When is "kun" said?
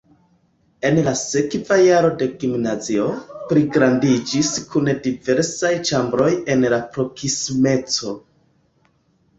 4.73-4.93